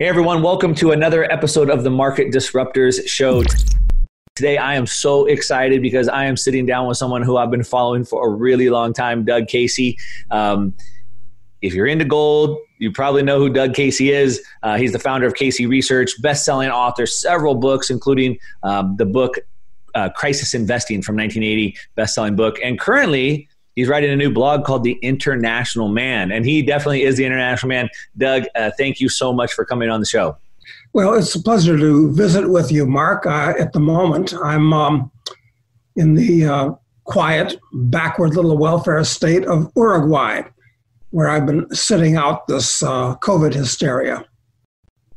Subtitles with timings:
[0.00, 3.42] Hey everyone, welcome to another episode of the Market Disruptors Show.
[4.36, 7.64] Today I am so excited because I am sitting down with someone who I've been
[7.64, 9.98] following for a really long time, Doug Casey.
[10.30, 10.72] Um,
[11.62, 14.40] if you're into gold, you probably know who Doug Casey is.
[14.62, 19.34] Uh, he's the founder of Casey Research, best-selling author, several books, including um, the book
[19.96, 24.82] uh, Crisis Investing from 1980, best-selling book, and currently He's writing a new blog called
[24.82, 27.88] The International Man, and he definitely is the international man.
[28.16, 30.36] Doug, uh, thank you so much for coming on the show.
[30.94, 33.24] Well, it's a pleasure to visit with you, Mark.
[33.24, 35.12] Uh, at the moment, I'm um,
[35.94, 36.70] in the uh,
[37.04, 40.42] quiet, backward little welfare state of Uruguay,
[41.10, 44.24] where I've been sitting out this uh, COVID hysteria.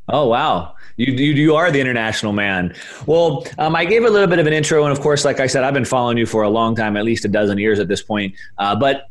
[0.07, 0.75] Oh, wow.
[1.01, 2.75] You, you, you are the international man.
[3.07, 5.47] Well, um, I gave a little bit of an intro, and of course, like I
[5.47, 7.87] said, I've been following you for a long time, at least a dozen years at
[7.87, 8.35] this point.
[8.59, 9.09] Uh, but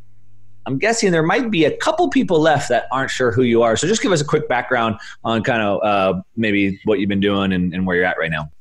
[0.66, 3.76] I'm guessing there might be a couple people left that aren't sure who you are.
[3.76, 7.18] So just give us a quick background on kind of uh, maybe what you've been
[7.18, 8.52] doing and, and where you're at right now.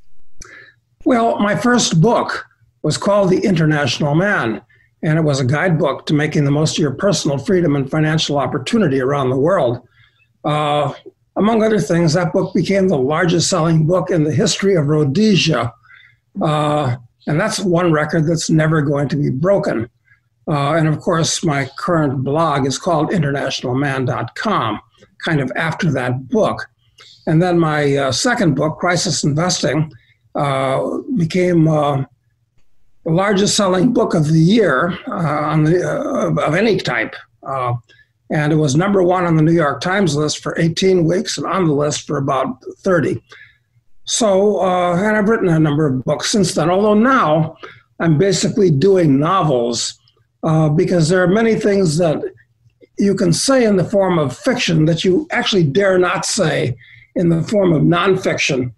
[1.05, 2.47] Well, my first book
[2.81, 4.59] was called The International Man,
[5.03, 8.39] and it was a guidebook to making the most of your personal freedom and financial
[8.39, 9.87] opportunity around the world.
[10.43, 10.93] Uh,
[11.35, 15.73] among other things, that book became the largest selling book in the history of Rhodesia.
[16.41, 19.89] Uh, and that's one record that's never going to be broken.
[20.47, 24.79] Uh, and of course, my current blog is called internationalman.com,
[25.23, 26.67] kind of after that book.
[27.27, 29.91] And then my uh, second book, Crisis Investing,
[30.33, 32.03] uh, became uh,
[33.05, 37.15] the largest selling book of the year uh, the, of any type
[38.31, 41.47] and it was number one on the New York Times list for 18 weeks and
[41.47, 43.21] on the list for about 30.
[44.05, 47.57] So, uh, and I've written a number of books since then, although now
[47.99, 49.99] I'm basically doing novels
[50.43, 52.21] uh, because there are many things that
[52.97, 56.75] you can say in the form of fiction that you actually dare not say
[57.15, 58.73] in the form of nonfiction.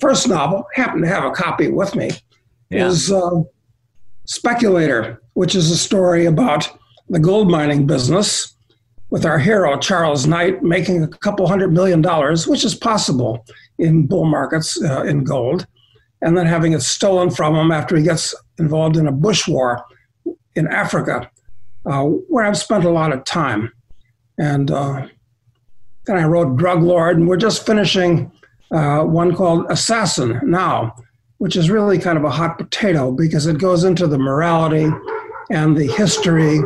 [0.00, 2.10] First novel, happen to have a copy with me,
[2.70, 2.86] yeah.
[2.86, 3.42] is uh,
[4.26, 6.70] Speculator, which is a story about
[7.08, 8.54] the gold mining business
[9.10, 13.44] with our hero, Charles Knight, making a couple hundred million dollars, which is possible
[13.78, 15.66] in bull markets uh, in gold,
[16.20, 19.84] and then having it stolen from him after he gets involved in a bush war
[20.54, 21.30] in Africa,
[21.86, 23.72] uh, where I've spent a lot of time.
[24.38, 25.06] And uh,
[26.06, 28.30] then I wrote Drug Lord, and we're just finishing
[28.70, 30.94] uh, one called Assassin now,
[31.38, 34.90] which is really kind of a hot potato because it goes into the morality
[35.50, 36.60] and the history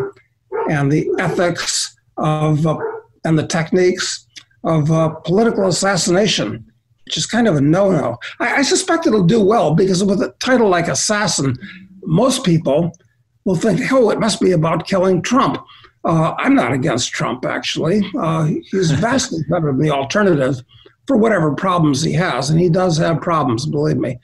[0.69, 1.92] and the ethics
[2.23, 2.79] of uh,
[3.25, 4.27] and the techniques
[4.65, 6.65] of uh, political assassination,
[7.05, 8.17] which is kind of a no-no.
[8.41, 11.57] I, I, suspect it'll do well because with a title like Assassin,
[12.05, 12.97] most people
[13.45, 15.63] will think, "Oh, it must be about killing Trump."
[16.05, 18.03] Uh, I'm not against Trump, actually.
[18.19, 20.63] Uh, he's vastly better than the alternative
[21.07, 24.19] for whatever problems he has, and he does have problems, believe me.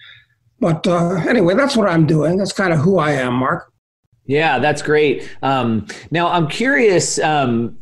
[0.60, 2.36] But uh, anyway, that's what I'm doing.
[2.36, 3.72] That's kind of who I am, Mark.
[4.28, 5.26] Yeah, that's great.
[5.40, 7.78] Um, now, I'm curious, um,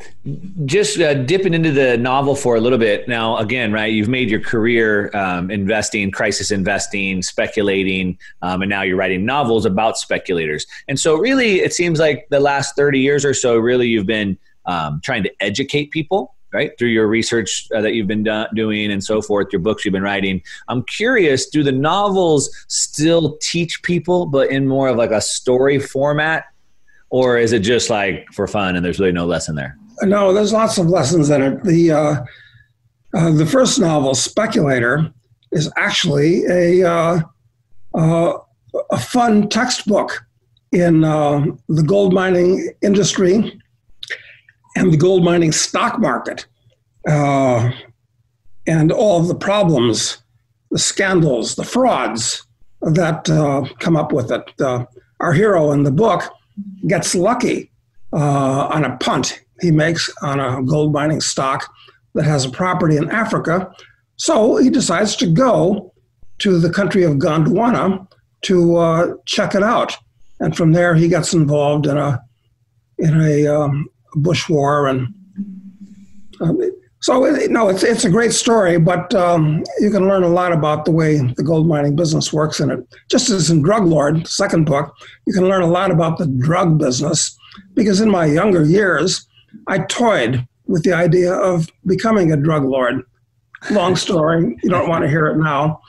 [0.65, 3.09] just uh, dipping into the novel for a little bit.
[3.09, 8.83] Now, again, right, you've made your career um, investing, crisis investing, speculating, um, and now
[8.83, 10.67] you're writing novels about speculators.
[10.87, 14.39] And so, really, it seems like the last 30 years or so, really, you've been
[14.67, 16.71] um, trying to educate people right?
[16.79, 19.93] Through your research uh, that you've been do- doing and so forth your books you've
[19.93, 20.43] been writing.
[20.69, 25.79] I'm curious do the novels still teach people but in more of like a story
[25.79, 26.45] format?
[27.11, 29.77] Or is it just like for fun and there's really no lesson there?
[30.03, 31.63] No there's lots of lessons in it.
[31.63, 32.25] The uh,
[33.15, 35.13] uh, the first novel speculator
[35.53, 37.21] is actually a uh,
[37.95, 38.39] uh,
[38.91, 40.27] a fun textbook
[40.73, 43.61] in uh, the gold mining industry
[44.77, 46.47] and the gold mining stock market
[47.09, 47.71] uh,
[48.67, 50.19] and all of the problems,
[50.71, 52.47] the scandals, the frauds
[52.83, 54.45] that uh, come up with it.
[54.61, 54.85] Uh,
[55.21, 56.23] our hero in the book
[56.87, 57.71] gets lucky
[58.13, 61.73] uh, on a punt he makes on a gold mining stock
[62.15, 63.73] that has a property in Africa.
[64.17, 65.93] So he decides to go
[66.39, 68.07] to the country of Gondwana
[68.43, 69.97] to uh, check it out.
[70.41, 72.23] And from there, he gets involved in a
[72.99, 75.13] in a um, bush war and
[76.41, 76.59] um,
[77.01, 80.85] so no it's, it's a great story but um, you can learn a lot about
[80.85, 82.81] the way the gold mining business works in it.
[83.11, 84.95] Just as in drug lord second book
[85.27, 87.37] you can learn a lot about the drug business
[87.75, 89.27] because in my younger years
[89.69, 93.03] i toyed with the idea of becoming a drug lord.
[93.71, 95.81] Long story you don't want to hear it now.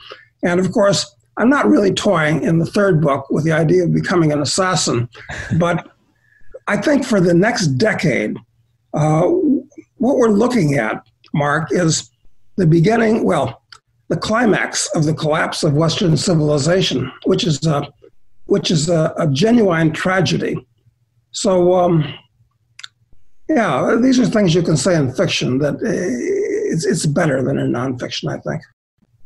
[0.42, 3.94] And of course i'm not really toying in the third book with the idea of
[3.94, 5.08] becoming an assassin
[5.56, 5.88] but
[6.68, 8.36] I think for the next decade,
[8.94, 9.22] uh,
[9.96, 12.10] what we're looking at, Mark, is
[12.56, 13.62] the beginning, well,
[14.08, 17.88] the climax of the collapse of Western civilization, which is a,
[18.46, 20.66] which is a, a genuine tragedy.
[21.30, 22.14] So, um,
[23.48, 25.78] yeah, these are things you can say in fiction that uh,
[26.72, 28.62] it's, it's better than in nonfiction, I think.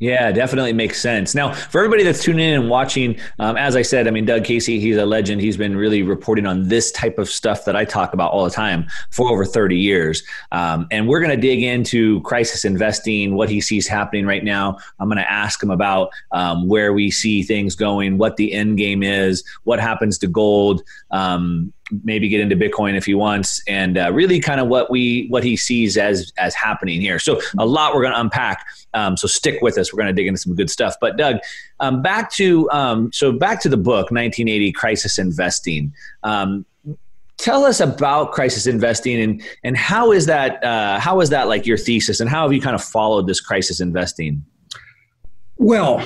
[0.03, 1.33] Yeah, definitely makes sense.
[1.33, 4.43] Now, for everybody that's tuning in and watching, um, as I said, I mean, Doug
[4.43, 5.39] Casey, he's a legend.
[5.39, 8.49] He's been really reporting on this type of stuff that I talk about all the
[8.49, 10.21] time for over 30 years.
[10.51, 14.77] Um, and we're going to dig into crisis investing, what he sees happening right now.
[14.99, 18.77] I'm going to ask him about um, where we see things going, what the end
[18.77, 20.83] game is, what happens to gold.
[21.11, 21.71] Um,
[22.03, 25.43] maybe get into Bitcoin if he wants, and uh, really kind of what we what
[25.43, 27.19] he sees as as happening here.
[27.19, 28.65] So a lot we're going to unpack.
[28.93, 29.93] Um, so stick with us.
[29.93, 30.95] We're going to dig into some good stuff.
[30.99, 31.37] But Doug,
[31.79, 35.93] um, back to um, so back to the book, 1980 Crisis Investing.
[36.23, 36.65] Um,
[37.37, 41.65] tell us about crisis investing and and how is that uh, how is that like
[41.65, 44.43] your thesis and how have you kind of followed this crisis investing?
[45.57, 46.05] Well,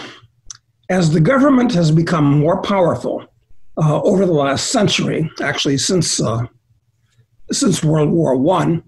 [0.89, 3.25] as the government has become more powerful
[3.77, 6.45] uh, over the last century, actually since uh,
[7.51, 8.83] since World War One,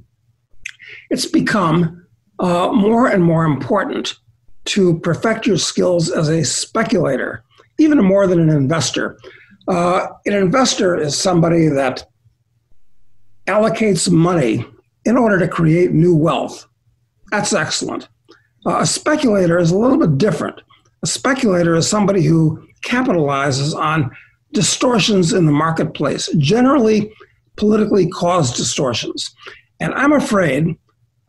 [1.10, 2.06] it's become
[2.40, 4.16] uh, more and more important
[4.66, 7.44] to perfect your skills as a speculator,
[7.78, 9.18] even more than an investor.
[9.68, 12.06] Uh, an investor is somebody that
[13.48, 14.66] allocates money
[15.06, 16.68] in order to create new wealth.
[17.32, 18.10] That's excellent.
[18.66, 20.62] Uh, a speculator is a little bit different.
[21.04, 24.12] A speculator is somebody who capitalizes on
[24.54, 27.12] distortions in the marketplace, generally
[27.56, 29.34] politically caused distortions.
[29.80, 30.76] And I'm afraid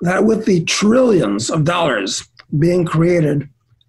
[0.01, 2.27] that with the trillions of dollars
[2.59, 3.49] being created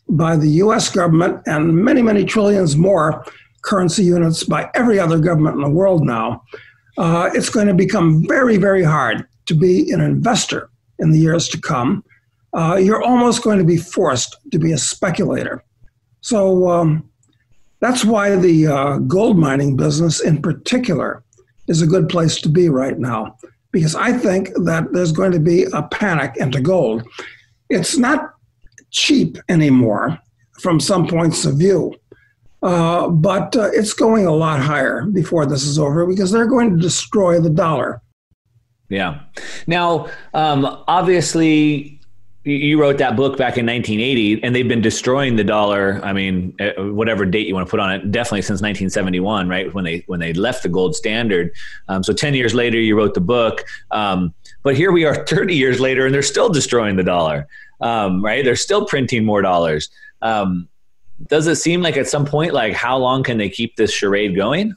[0.09, 3.25] by the US government and many, many trillions more
[3.61, 6.43] currency units by every other government in the world now,
[6.97, 10.69] uh, it's going to become very, very hard to be an investor
[10.99, 12.03] in the years to come.
[12.53, 15.63] Uh, you're almost going to be forced to be a speculator.
[16.19, 17.09] So, um,
[17.81, 21.23] that's why the uh, gold mining business in particular
[21.67, 23.37] is a good place to be right now,
[23.71, 27.03] because I think that there's going to be a panic into gold.
[27.69, 28.33] It's not
[28.91, 30.19] cheap anymore
[30.59, 31.95] from some points of view,
[32.61, 36.71] uh, but uh, it's going a lot higher before this is over because they're going
[36.71, 38.01] to destroy the dollar.
[38.89, 39.21] Yeah.
[39.65, 42.00] Now, um, obviously,
[42.43, 46.55] you wrote that book back in 1980 and they've been destroying the dollar i mean
[46.59, 50.03] eh, whatever date you want to put on it definitely since 1971 right when they
[50.07, 51.51] when they left the gold standard.
[51.87, 54.33] Um, so 10 years later you wrote the book um,
[54.63, 57.47] but here we are 30 years later and they're still destroying the dollar
[57.81, 58.45] um, right?
[58.45, 59.89] They're still printing more dollars.
[60.21, 60.69] Um,
[61.27, 64.35] does it seem like at some point like how long can they keep this charade
[64.35, 64.75] going?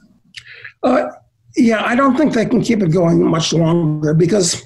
[0.81, 1.07] Uh,
[1.55, 4.65] yeah i don't think they can keep it going much longer because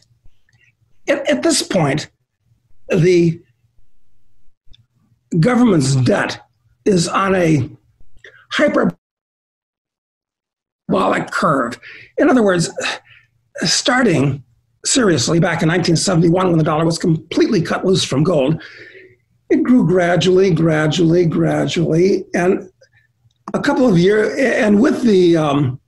[1.07, 2.10] at, at this point
[2.89, 3.41] the
[5.39, 6.41] government's debt
[6.86, 7.69] is on a
[8.51, 8.97] hyperbolic
[11.31, 11.80] curve.
[12.18, 12.69] In other words,
[13.63, 14.44] starting
[14.86, 18.62] seriously back in 1971 when the dollar was completely cut loose from gold,
[19.50, 22.69] it grew gradually, gradually, gradually, and
[23.53, 25.79] a couple of years, and with the um,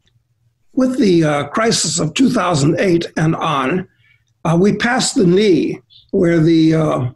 [0.74, 3.88] with the uh, crisis of 2008 and on,
[4.46, 5.80] uh, we passed the knee
[6.12, 7.10] where the uh,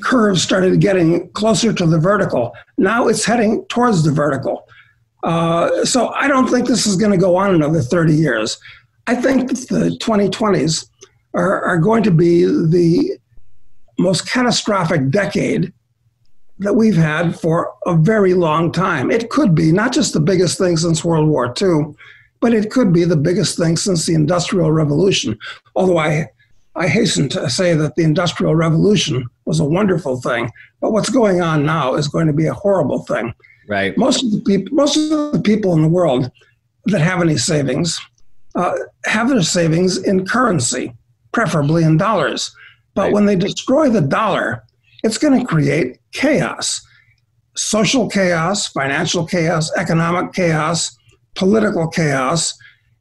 [0.00, 2.54] curve started getting closer to the vertical.
[2.78, 4.68] Now it's heading towards the vertical.
[5.22, 8.58] Uh, so I don't think this is going to go on another 30 years.
[9.06, 10.88] I think the 2020s
[11.34, 13.18] are, are going to be the
[13.98, 15.72] most catastrophic decade
[16.58, 19.10] that we've had for a very long time.
[19.10, 21.94] It could be not just the biggest thing since World War II,
[22.40, 25.38] but it could be the biggest thing since the Industrial Revolution.
[25.74, 26.28] Although I
[26.76, 31.40] I hasten to say that the Industrial Revolution was a wonderful thing, but what's going
[31.40, 33.34] on now is going to be a horrible thing.
[33.68, 33.96] Right.
[33.96, 36.30] Most of the people, most of the people in the world
[36.86, 37.98] that have any savings
[38.54, 40.94] uh, have their savings in currency,
[41.32, 42.54] preferably in dollars.
[42.94, 43.12] But right.
[43.12, 44.62] when they destroy the dollar,
[45.02, 46.80] it's going to create chaos
[47.56, 50.96] social chaos, financial chaos, economic chaos,
[51.34, 52.54] political chaos.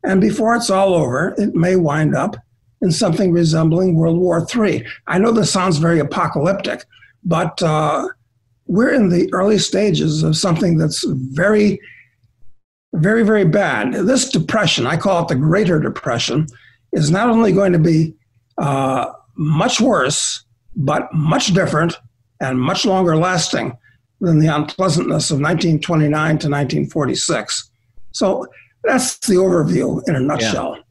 [0.03, 2.37] And before it's all over, it may wind up
[2.81, 4.85] in something resembling World War III.
[5.07, 6.85] I know this sounds very apocalyptic,
[7.23, 8.07] but uh,
[8.67, 11.79] we're in the early stages of something that's very,
[12.93, 13.93] very, very bad.
[13.93, 16.47] This depression, I call it the Greater Depression,
[16.91, 18.13] is not only going to be
[18.57, 20.43] uh, much worse,
[20.75, 21.97] but much different
[22.41, 23.77] and much longer lasting
[24.21, 27.71] than the unpleasantness of 1929 to 1946.
[28.11, 28.47] So
[28.83, 30.75] that's the overview in a nutshell.
[30.77, 30.81] Yeah.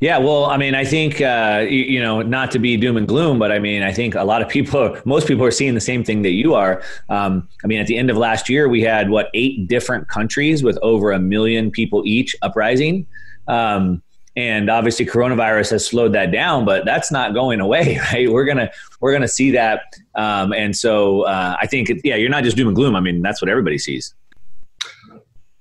[0.00, 3.06] Yeah, well, I mean, I think uh, you, you, know, not to be doom and
[3.06, 5.80] gloom, but I mean, I think a lot of people, most people are seeing the
[5.80, 6.82] same thing that you are.
[7.08, 10.62] Um, I mean, at the end of last year, we had what eight different countries
[10.62, 13.06] with over a million people each uprising.
[13.48, 14.02] Um,
[14.38, 18.70] and obviously coronavirus has slowed that down but that's not going away right we're gonna
[19.00, 19.82] we're gonna see that
[20.14, 23.20] um, and so uh, i think yeah you're not just doom and gloom i mean
[23.20, 24.14] that's what everybody sees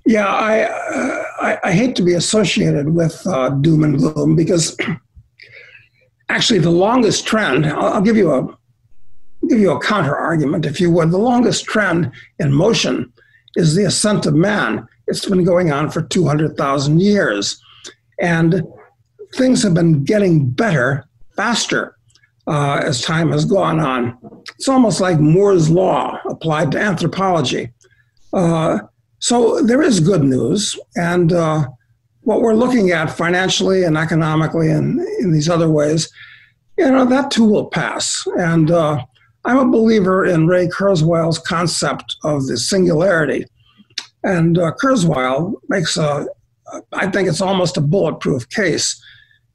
[0.08, 4.76] yeah i uh, I, I, hate to be associated with uh, doom and gloom because
[6.30, 8.58] actually the longest trend I'll, I'll give you a
[9.48, 13.14] give you a counter argument if you would the longest trend in motion
[13.56, 17.62] is the ascent of man it's been going on for 200000 years
[18.20, 18.64] and
[19.36, 21.98] things have been getting better faster
[22.48, 24.18] uh, as time has gone on.
[24.56, 27.72] It's almost like Moore's Law applied to anthropology.
[28.34, 28.80] Uh,
[29.20, 30.80] so there is good news.
[30.96, 31.68] And uh,
[32.22, 36.12] what we're looking at financially and economically and in these other ways,
[36.78, 38.28] you know, that too will pass.
[38.38, 39.04] And uh,
[39.46, 43.46] I'm a believer in Ray Kurzweil's concept of the singularity.
[44.24, 46.28] And uh, Kurzweil makes a,
[46.94, 49.02] I think it's almost a bulletproof case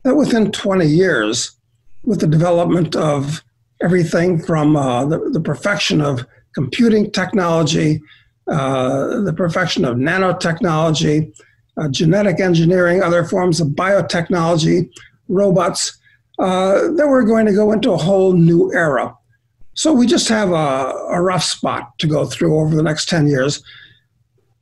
[0.02, 1.52] that within 20 years,
[2.04, 3.42] with the development of
[3.83, 8.00] everything from uh, the, the, perfection of computing technology,
[8.47, 11.33] the perfection of nanotechnology,
[11.77, 14.91] uh, genetic engineering, other forms of biotechnology,
[15.29, 15.99] robots,
[16.39, 19.15] uh, that we're going to go into a whole new era.
[19.75, 23.27] So we just have a, a rough spot to go through over the next 10
[23.27, 23.63] years.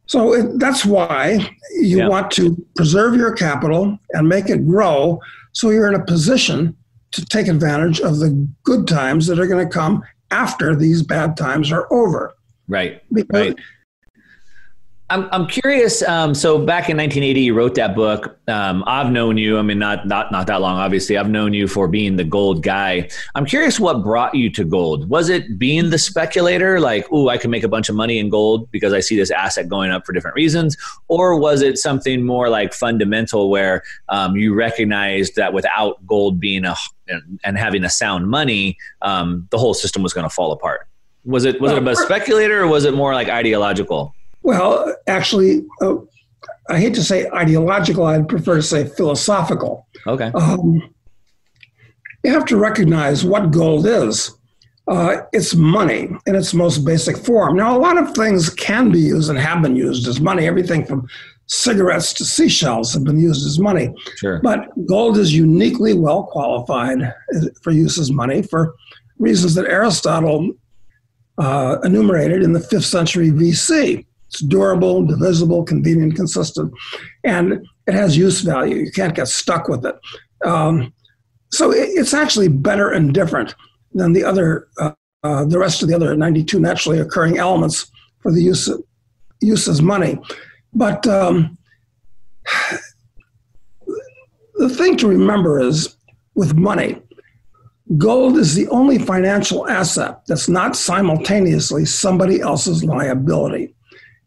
[0.07, 1.35] So it, that's why
[1.73, 2.09] you yeah.
[2.09, 5.21] want to preserve your capital and make it grow
[5.53, 6.77] so you're in a position
[7.13, 11.37] to take advantage of the good times that are going to come after these bad
[11.37, 12.35] times are over.
[12.71, 13.03] Right.
[13.13, 13.59] Because right.
[15.11, 16.03] I'm, I'm curious.
[16.03, 18.39] Um, so back in 1980, you wrote that book.
[18.47, 19.59] Um, I've known you.
[19.59, 21.19] I mean, not not not that long, obviously.
[21.19, 23.09] I've known you for being the gold guy.
[23.35, 25.11] I'm curious what brought you to gold.
[25.11, 28.29] Was it being the speculator, like, oh, I can make a bunch of money in
[28.29, 30.77] gold because I see this asset going up for different reasons,
[31.09, 36.65] or was it something more like fundamental, where um, you recognized that without gold being
[36.65, 36.77] a
[37.43, 40.87] and having a sound money, um, the whole system was going to fall apart?
[41.25, 44.15] Was it was it a speculator, or was it more like ideological?
[44.43, 45.97] Well, actually, uh,
[46.71, 49.87] I hate to say ideological, I'd prefer to say philosophical.
[50.07, 50.31] Okay.
[50.35, 50.95] Um,
[52.25, 54.35] you have to recognize what gold is.
[54.89, 57.57] Uh, it's money in its most basic form.
[57.57, 60.47] Now, a lot of things can be used and have been used as money.
[60.47, 61.07] Everything from
[61.47, 63.93] cigarettes to seashells have been used as money.
[64.17, 64.41] Sure.
[64.43, 67.13] But gold is uniquely well qualified
[67.63, 68.75] for use as money for
[69.19, 70.53] reasons that Aristotle
[71.39, 74.05] uh, enumerated in the fifth century BC.
[74.29, 76.73] It's durable, divisible, convenient, consistent,
[77.25, 78.77] and it has use value.
[78.77, 79.97] You can't get stuck with it.
[80.45, 80.93] Um,
[81.51, 83.55] so it, it's actually better and different
[83.93, 84.93] than the other, uh,
[85.25, 88.81] uh, the rest of the other 92 naturally occurring elements for the use of,
[89.41, 90.19] use as money.
[90.73, 91.59] But um,
[94.55, 95.97] the thing to remember is
[96.35, 97.03] with money,
[97.97, 103.75] gold is the only financial asset that's not simultaneously somebody else's liability.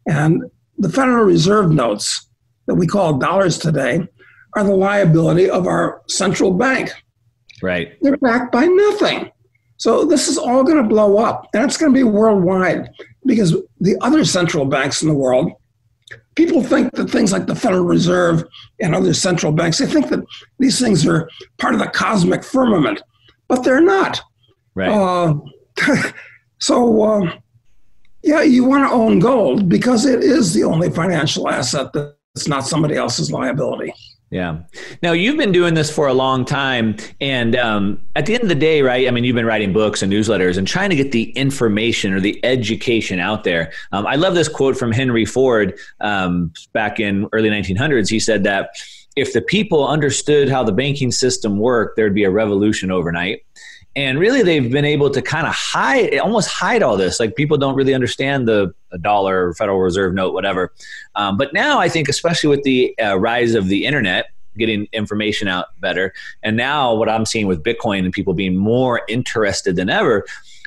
[0.06, 0.44] And
[0.78, 2.28] the Federal Reserve notes
[2.66, 4.06] that we call dollars today
[4.56, 6.90] are the liability of our central bank.
[7.62, 7.96] Right.
[8.02, 9.30] They're backed by nothing.
[9.76, 12.88] So this is all going to blow up, and it's going to be worldwide
[13.26, 15.52] because the other central banks in the world,
[16.36, 18.44] people think that things like the Federal Reserve
[18.80, 20.24] and other central banks, they think that
[20.58, 21.28] these things are
[21.58, 23.02] part of the cosmic firmament,
[23.48, 24.20] but they're not.
[24.74, 24.90] Right.
[24.90, 25.34] Uh,
[26.58, 27.32] so uh,
[28.22, 32.66] yeah, you want to own gold because it is the only financial asset that's not
[32.66, 33.92] somebody else's liability.
[34.30, 34.62] Yeah.
[35.00, 38.48] Now you've been doing this for a long time, and um, at the end of
[38.48, 39.06] the day, right?
[39.06, 42.18] I mean, you've been writing books and newsletters and trying to get the information or
[42.18, 43.72] the education out there.
[43.92, 48.08] Um, I love this quote from Henry Ford um, back in early 1900s.
[48.08, 48.70] He said that
[49.16, 53.44] if the people understood how the banking system worked, there'd be a revolution overnight.
[53.96, 57.20] And really they've been able to kind of hide almost hide all this.
[57.20, 60.72] Like people don't really understand the, dollar federal reserve note whatever.
[61.16, 65.48] Um, but now i think especially with the uh, rise of the internet getting information
[65.48, 69.90] out better and now what i'm seeing with bitcoin and people being more interested than
[69.90, 70.24] ever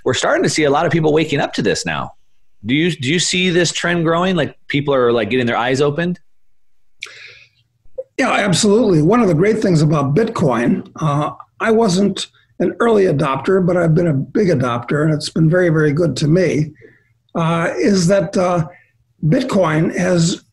[0.07, 2.13] we're starting to see a lot of people waking up to this now.
[2.65, 4.37] Do you do you see this trend growing?
[4.37, 6.21] Like people are like getting their eyes opened
[8.17, 12.27] yeah absolutely one of the great things about bitcoin uh, i wasn't
[12.59, 16.15] an early adopter, but I've been a big adopter, and it's been very, very good
[16.17, 16.73] to me.
[17.35, 18.67] Uh, is that uh,
[19.25, 20.43] Bitcoin has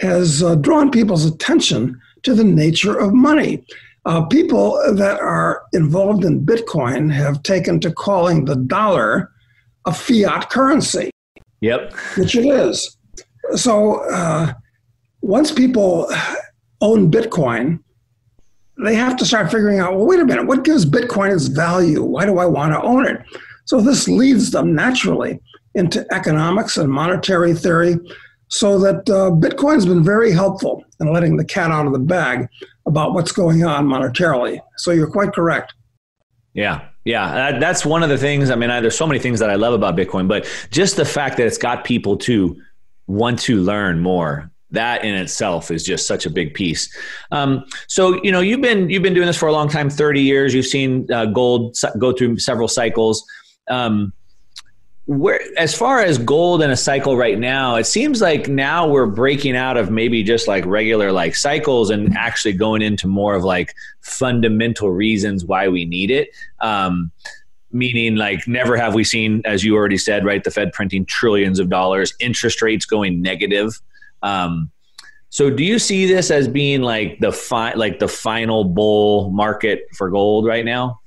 [0.00, 3.64] has uh, drawn people's attention to the nature of money.
[4.06, 9.30] Uh, people that are involved in Bitcoin have taken to calling the dollar
[9.84, 11.10] a fiat currency.
[11.60, 11.92] Yep.
[12.16, 12.96] Which it is.
[13.54, 14.54] So uh,
[15.20, 16.10] once people
[16.80, 17.80] own Bitcoin,
[18.82, 22.02] they have to start figuring out well, wait a minute, what gives Bitcoin its value?
[22.02, 23.20] Why do I want to own it?
[23.64, 25.40] So this leads them naturally
[25.74, 27.98] into economics and monetary theory
[28.48, 32.48] so that uh, Bitcoin's been very helpful in letting the cat out of the bag
[32.86, 34.60] about what's going on monetarily.
[34.76, 35.74] So you're quite correct.
[36.52, 38.50] Yeah, yeah, that's one of the things.
[38.50, 41.04] I mean, I, there's so many things that I love about Bitcoin, but just the
[41.04, 42.60] fact that it's got people to
[43.06, 44.50] want to learn more.
[44.72, 46.94] That in itself is just such a big piece.
[47.32, 50.20] Um, so you know, you've been you've been doing this for a long time, 30
[50.20, 50.54] years.
[50.54, 53.24] You've seen uh, gold go through several cycles.
[53.68, 54.12] Um,
[55.10, 59.06] where as far as gold in a cycle right now it seems like now we're
[59.06, 63.42] breaking out of maybe just like regular like cycles and actually going into more of
[63.42, 66.28] like fundamental reasons why we need it
[66.60, 67.10] um,
[67.72, 71.58] meaning like never have we seen as you already said right the fed printing trillions
[71.58, 73.80] of dollars interest rates going negative
[74.22, 74.70] um,
[75.28, 79.82] so do you see this as being like the fi- like the final bull market
[79.96, 81.00] for gold right now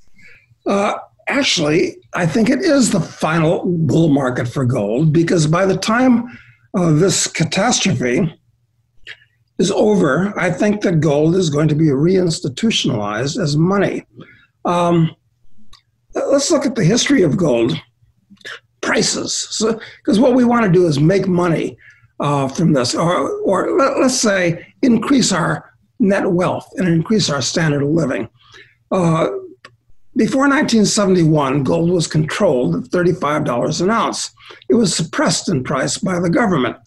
[0.66, 0.94] uh,
[1.28, 6.26] actually, I think it is the final bull market for gold because by the time
[6.76, 8.34] uh, this catastrophe
[9.60, 14.06] is over, I think that gold is going to be reinstitutionalized as money.
[14.66, 15.16] Um,
[16.16, 17.74] let's look at the history of gold
[18.82, 19.48] prices.
[19.60, 21.78] Because so, what we want to do is make money
[22.20, 27.42] uh, from this, or, or let, us say increase our net wealth and increase our
[27.42, 28.30] standard of living.
[28.92, 29.30] Uh,
[30.16, 34.32] before 1971, gold was controlled at $35 an ounce.
[34.70, 36.78] It was suppressed in price by the government.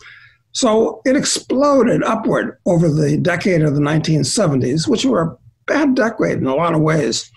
[0.53, 5.37] So it exploded upward over the decade of the 1970s, which were a
[5.67, 7.31] bad decade in a lot of ways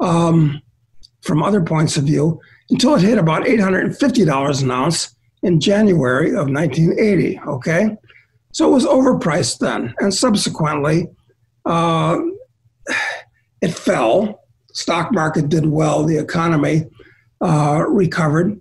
[0.00, 0.60] um,
[1.22, 6.48] from other points of view, until it hit about $850 an ounce in January of
[6.48, 7.40] 1980.
[7.46, 7.96] Okay?
[8.52, 9.94] So it was overpriced then.
[9.98, 11.08] And subsequently,
[11.64, 12.18] uh,
[13.60, 16.86] it fell stock market did well, the economy
[17.40, 18.60] uh, recovered.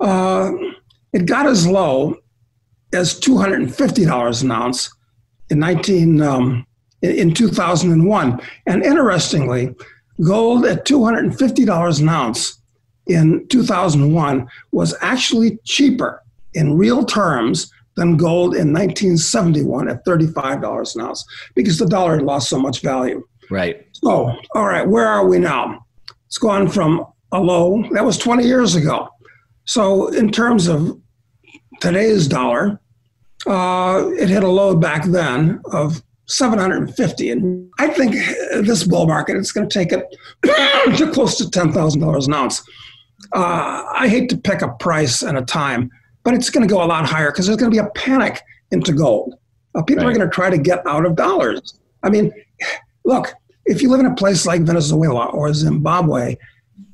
[0.00, 0.52] Uh,
[1.12, 2.16] it got as low
[2.92, 4.90] as $250 an ounce
[5.50, 6.66] in 19 um,
[7.00, 8.40] in 2001.
[8.66, 9.74] And interestingly,
[10.24, 12.61] gold at $250 an ounce
[13.06, 16.22] in 2001 was actually cheaper
[16.54, 22.22] in real terms than gold in 1971 at $35 an ounce because the dollar had
[22.22, 23.26] lost so much value.
[23.50, 23.86] Right.
[23.92, 25.84] So, all right, where are we now?
[26.26, 29.08] It's gone from a low, that was 20 years ago.
[29.64, 30.98] So, in terms of
[31.80, 32.80] today's dollar,
[33.46, 37.30] uh, it hit a low back then of 750.
[37.30, 38.14] And I think
[38.64, 40.04] this bull market, it's going to take it
[40.96, 42.62] to close to $10,000 an ounce.
[43.32, 45.90] Uh, I hate to pick a price and a time,
[46.24, 48.40] but it's going to go a lot higher because there's going to be a panic
[48.70, 49.34] into gold.
[49.74, 50.10] Uh, people right.
[50.10, 51.78] are going to try to get out of dollars.
[52.02, 52.32] I mean,
[53.04, 53.32] look,
[53.64, 56.36] if you live in a place like Venezuela or Zimbabwe,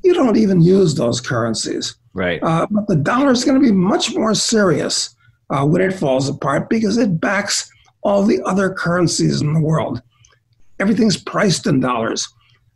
[0.03, 1.97] you don't even use those currencies.
[2.15, 2.43] Right.
[2.43, 5.15] Uh, but the dollar is going to be much more serious
[5.51, 7.71] uh, when it falls apart because it backs
[8.03, 10.03] all the other currencies in the world.
[10.79, 12.29] Everything's priced in dollars.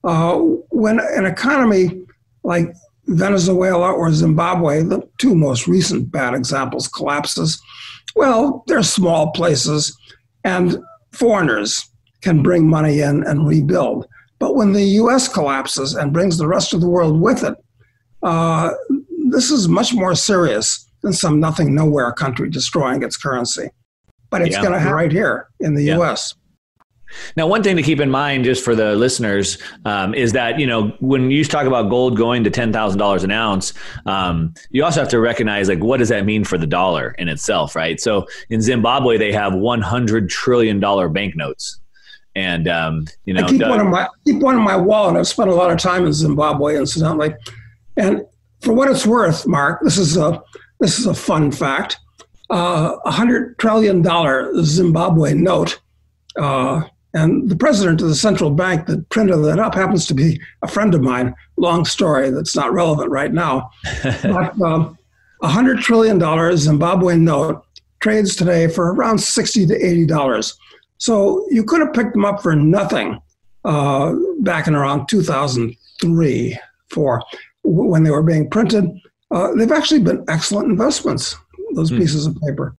[0.05, 0.37] Uh,
[0.71, 2.05] when an economy
[2.43, 2.75] like
[3.07, 7.61] Venezuela or Zimbabwe, the two most recent bad examples, collapses,
[8.15, 9.97] well, they're small places
[10.45, 10.79] and
[11.13, 11.89] foreigners
[12.21, 14.07] can bring money in and rebuild.
[14.39, 17.55] But when the US collapses and brings the rest of the world with it,
[18.23, 18.71] uh,
[19.31, 23.69] this is much more serious than some nothing nowhere country destroying its currency.
[24.31, 24.63] But it's yeah.
[24.63, 25.99] going to happen right here in the yeah.
[26.01, 26.35] US.
[27.37, 30.67] Now, one thing to keep in mind, just for the listeners, um, is that you
[30.67, 33.73] know when you talk about gold going to ten thousand dollars an ounce,
[34.07, 37.29] um, you also have to recognize like what does that mean for the dollar in
[37.29, 38.01] itself, right?
[38.01, 41.79] So in Zimbabwe, they have one hundred trillion dollar banknotes.
[42.35, 45.17] And um, you know, I keep Doug, one of my keep one in my wallet.
[45.17, 47.35] I've spent a lot of time in Zimbabwe, incidentally.
[47.97, 48.23] And
[48.61, 50.43] for what it's worth, Mark, this is a
[50.81, 51.99] this is a fun fact.
[52.49, 55.81] Uh, a hundred trillion dollar Zimbabwe note,
[56.37, 56.83] uh,
[57.15, 60.69] and the president of the central bank that printed that up happens to be a
[60.69, 61.35] friend of mine.
[61.57, 63.71] Long story that's not relevant right now.
[64.23, 64.97] but um,
[65.43, 67.65] a hundred trillion dollar Zimbabwe note
[68.01, 70.57] trades today for around sixty to eighty dollars.
[70.99, 73.21] So you could have picked them up for nothing
[73.65, 76.59] uh, back in around 2003,
[76.91, 77.23] four,
[77.65, 78.89] when they were being printed.
[79.31, 81.37] Uh, they've actually been excellent investments,
[81.75, 81.99] those mm.
[81.99, 82.77] pieces of paper.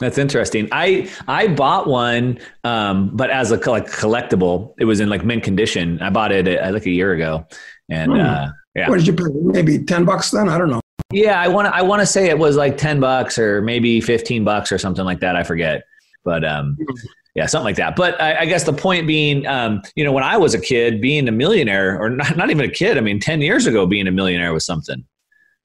[0.00, 0.68] That's interesting.
[0.72, 5.44] I I bought one, um, but as a like collectible, it was in like mint
[5.44, 6.00] condition.
[6.00, 7.46] I bought it uh, like a year ago,
[7.90, 8.18] and hmm.
[8.18, 8.88] uh, yeah.
[8.88, 9.24] What did you pay?
[9.30, 10.48] Maybe ten bucks then?
[10.48, 10.80] I don't know.
[11.12, 11.76] Yeah, I want to.
[11.76, 15.04] I want to say it was like ten bucks or maybe fifteen bucks or something
[15.04, 15.36] like that.
[15.36, 15.82] I forget,
[16.24, 16.96] but um, hmm.
[17.34, 17.94] yeah, something like that.
[17.94, 21.02] But I, I guess the point being, um, you know, when I was a kid,
[21.02, 22.96] being a millionaire, or not, not even a kid.
[22.96, 25.04] I mean, ten years ago, being a millionaire was something.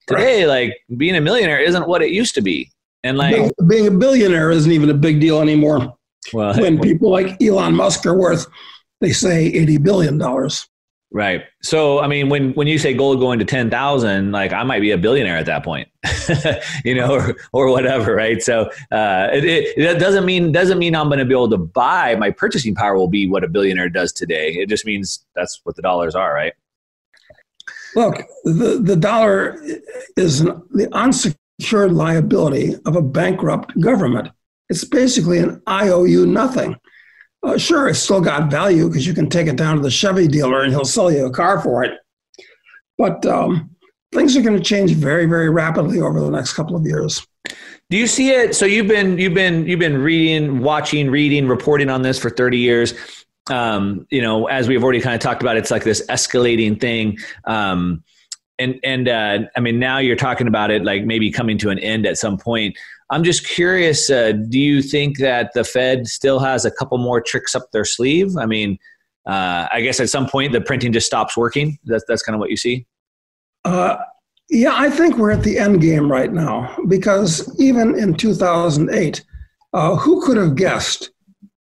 [0.08, 0.68] Today, right.
[0.68, 2.70] like being a millionaire isn't what it used to be.
[3.06, 5.96] And like being, being a billionaire isn't even a big deal anymore.
[6.34, 8.48] Well, when people like Elon Musk are worth,
[9.00, 10.68] they say eighty billion dollars.
[11.12, 11.44] Right.
[11.62, 14.80] So, I mean, when when you say gold going to ten thousand, like I might
[14.80, 15.88] be a billionaire at that point,
[16.84, 18.42] you know, or or whatever, right?
[18.42, 21.58] So, uh, it, it, it doesn't mean doesn't mean I'm going to be able to
[21.58, 22.16] buy.
[22.16, 24.54] My purchasing power will be what a billionaire does today.
[24.54, 26.54] It just means that's what the dollars are, right?
[27.96, 29.62] Look, the the dollar
[30.18, 34.30] is an, the unsecured insured liability of a bankrupt government.
[34.70, 36.76] It's basically an IOU nothing.
[37.44, 40.28] Uh, sure, it's still got value because you can take it down to the Chevy
[40.28, 42.00] dealer and he'll sell you a car for it.
[42.98, 43.76] But um,
[44.14, 47.26] things are going to change very, very rapidly over the next couple of years.
[47.92, 48.56] Do you see it?
[48.56, 52.58] So you've been you've been you've been reading, watching, reading, reporting on this for thirty
[52.58, 52.96] years.
[53.52, 57.20] Um, you know, as we've already kind of talked about, it's like this escalating thing.
[57.44, 58.04] Um,
[58.60, 61.80] and and uh, I mean now you're talking about it like maybe coming to an
[61.80, 62.78] end at some point.
[63.12, 64.10] I'm just curious.
[64.10, 67.86] Uh, do you think that the Fed still has a couple more tricks up their
[67.86, 68.36] sleeve?
[68.38, 68.80] I mean,
[69.28, 71.78] uh, I guess at some point the printing just stops working.
[71.86, 72.86] That's that's kind of what you see.
[73.64, 73.98] Uh,
[74.50, 79.24] yeah, I think we're at the end game right now because even in 2008,
[79.74, 81.12] uh, who could have guessed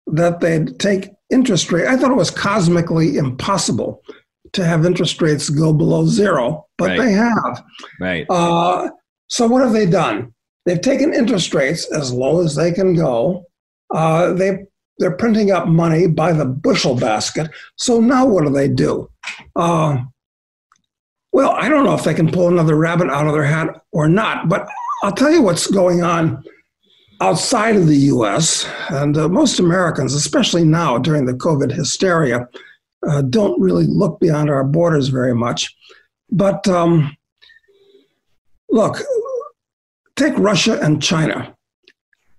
[0.06, 1.86] that they'd take interest rate?
[1.86, 4.02] I thought it was cosmically impossible
[4.52, 6.98] to have interest rates go below zero, but right.
[6.98, 7.64] they have.
[8.00, 8.26] Right.
[8.28, 8.90] Uh,
[9.28, 10.34] so what have they done?
[10.66, 13.46] They've taken interest rates as low as they can go.
[13.94, 14.66] Uh, they
[14.98, 17.50] they're printing up money by the bushel basket.
[17.76, 19.10] So now what do they do?
[19.56, 19.98] Uh,
[21.32, 24.08] well, I don't know if they can pull another rabbit out of their hat or
[24.08, 24.68] not, but
[25.02, 26.44] I'll tell you what's going on
[27.22, 28.68] outside of the U.S.
[28.90, 32.48] and uh, most Americans, especially now during the COVID hysteria
[33.06, 35.74] uh, don't really look beyond our borders very much.
[36.30, 37.16] But um,
[38.70, 39.02] look,
[40.16, 41.54] take Russia and China.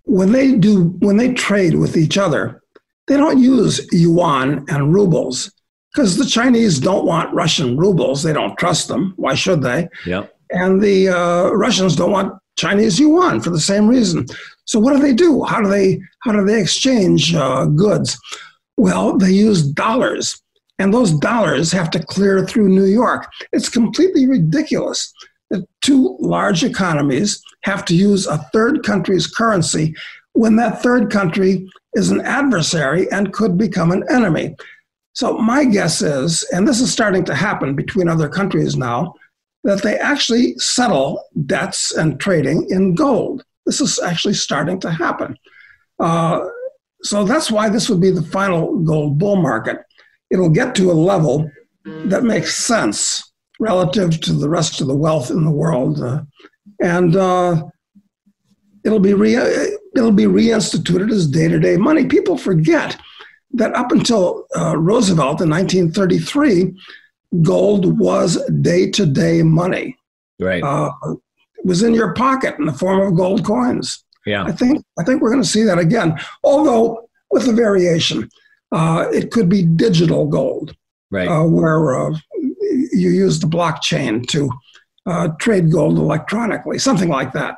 [0.04, 2.62] When they do, when they trade with each other,
[3.08, 5.52] they don't use yuan and rubles
[5.94, 8.24] because the Chinese don't want Russian rubles.
[8.24, 9.14] They don't trust them.
[9.18, 9.90] Why should they?
[10.06, 10.34] Yep.
[10.52, 14.26] And the uh, Russians don't want Chinese yuan for the same reason.
[14.66, 15.44] So what do they do?
[15.44, 18.18] How do they how do they exchange uh, goods?
[18.78, 20.41] Well, they use dollars
[20.82, 23.32] and those dollars have to clear through New York.
[23.52, 25.14] It's completely ridiculous
[25.52, 29.94] that two large economies have to use a third country's currency
[30.34, 34.56] when that third country is an adversary and could become an enemy.
[35.14, 39.14] So, my guess is, and this is starting to happen between other countries now,
[39.64, 43.44] that they actually settle debts and trading in gold.
[43.68, 45.38] This is actually starting to happen.
[46.00, 46.40] Uh,
[47.04, 49.80] so, that's why this would be the final gold bull market
[50.32, 51.50] it'll get to a level
[51.86, 56.22] that makes sense relative to the rest of the wealth in the world, uh,
[56.82, 57.64] and uh,
[58.84, 62.06] it'll be re- it'll be reinstituted as day to day money.
[62.06, 62.98] People forget
[63.54, 66.74] that up until uh, Roosevelt in 1933,
[67.42, 69.98] gold was day to day money.
[70.40, 70.64] Right.
[70.64, 74.04] Uh, it was in your pocket in the form of gold coins.
[74.26, 74.44] Yeah.
[74.44, 78.30] I think I think we're going to see that again, although with a variation.
[78.72, 80.76] Uh, it could be digital gold,
[81.10, 81.28] right?
[81.28, 82.18] Uh, where uh,
[82.72, 84.50] you use the blockchain to
[85.06, 87.58] uh, trade gold electronically, something like that.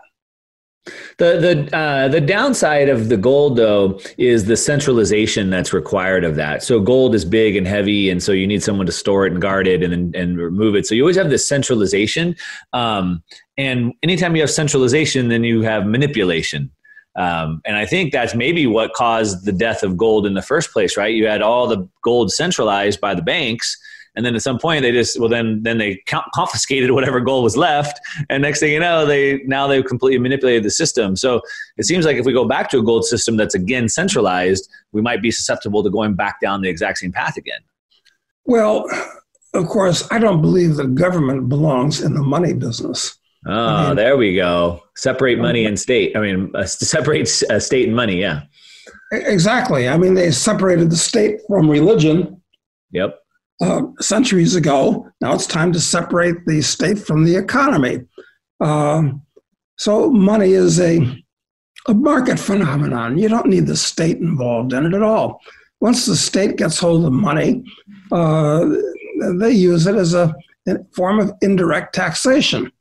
[1.17, 6.35] The the uh, the downside of the gold though is the centralization that's required of
[6.35, 6.61] that.
[6.61, 9.41] So gold is big and heavy, and so you need someone to store it and
[9.41, 10.85] guard it and and remove it.
[10.85, 12.35] So you always have this centralization.
[12.73, 13.23] Um,
[13.57, 16.71] and anytime you have centralization, then you have manipulation.
[17.15, 20.71] Um, and I think that's maybe what caused the death of gold in the first
[20.71, 21.13] place, right?
[21.13, 23.77] You had all the gold centralized by the banks,
[24.15, 26.01] and then at some point they just well then then they
[26.33, 27.99] confiscated whatever gold was left,
[28.29, 31.15] and next thing you know they now they've completely manipulated the system.
[31.15, 31.41] So
[31.77, 35.01] it seems like if we go back to a gold system that's again centralized, we
[35.01, 37.61] might be susceptible to going back down the exact same path again.
[38.45, 38.87] Well,
[39.53, 43.17] of course, I don't believe the government belongs in the money business.
[43.45, 44.81] Oh, mean, there we go.
[44.95, 46.15] Separate money and state.
[46.15, 48.21] I mean, uh, separate uh, state and money.
[48.21, 48.43] Yeah.
[49.11, 49.87] Exactly.
[49.87, 52.41] I mean, they separated the state from religion.
[52.91, 53.19] Yep.
[53.61, 55.09] Uh, centuries ago.
[55.21, 57.99] Now it's time to separate the state from the economy.
[58.59, 59.21] Um,
[59.77, 61.23] so money is a
[61.87, 63.17] a market phenomenon.
[63.17, 65.41] You don't need the state involved in it at all.
[65.81, 67.63] Once the state gets hold of money,
[68.11, 68.65] uh,
[69.37, 70.33] they use it as a
[70.95, 72.71] form of indirect taxation.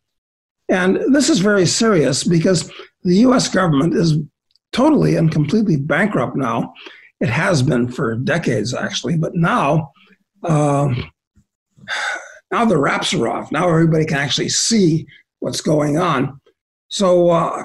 [0.68, 2.70] And this is very serious because
[3.02, 4.18] the US government is
[4.72, 6.72] totally and completely bankrupt now.
[7.20, 9.92] It has been for decades, actually, but now,
[10.42, 10.92] uh,
[12.50, 13.52] now the wraps are off.
[13.52, 15.06] Now everybody can actually see
[15.40, 16.40] what's going on.
[16.88, 17.64] So uh,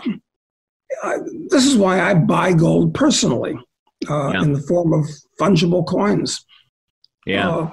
[1.04, 1.18] I,
[1.50, 3.58] this is why I buy gold personally
[4.10, 4.42] uh, yeah.
[4.44, 5.06] in the form of
[5.40, 6.46] fungible coins.
[7.26, 7.72] Yeah.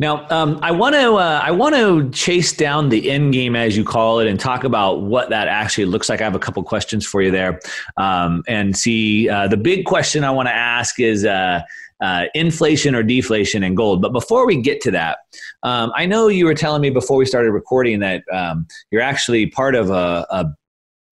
[0.00, 3.76] Now, um, I want to uh, I want to chase down the end game, as
[3.76, 6.20] you call it, and talk about what that actually looks like.
[6.20, 7.58] I have a couple questions for you there,
[7.96, 11.62] um, and see uh, the big question I want to ask is uh,
[12.00, 14.00] uh, inflation or deflation in gold.
[14.00, 15.18] But before we get to that,
[15.64, 19.46] um, I know you were telling me before we started recording that um, you're actually
[19.46, 20.46] part of a, a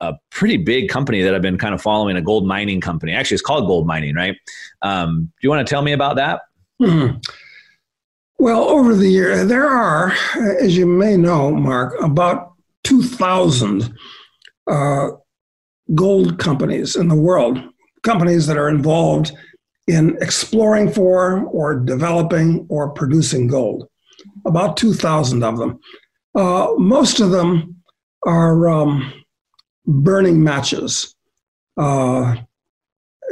[0.00, 3.12] a pretty big company that I've been kind of following, a gold mining company.
[3.14, 4.36] Actually, it's called Gold Mining, right?
[4.82, 6.42] Um, do you want to tell me about that?
[6.80, 7.16] Mm-hmm.
[8.46, 10.12] Well, over the year, there are,
[10.60, 12.52] as you may know, Mark, about
[12.84, 13.92] 2,000
[14.70, 15.08] uh,
[15.96, 17.58] gold companies in the world,
[18.04, 19.32] companies that are involved
[19.88, 23.88] in exploring for or developing or producing gold.
[24.46, 25.80] About 2,000 of them.
[26.32, 27.74] Uh, most of them
[28.24, 29.12] are um,
[29.88, 31.16] burning matches.
[31.76, 32.36] Uh,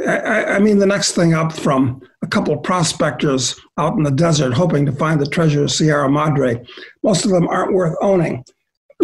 [0.07, 4.53] I, I, mean, the next thing up from a couple prospectors out in the desert
[4.53, 6.63] hoping to find the treasure of Sierra Madre.
[7.03, 8.43] Most of them aren't worth owning.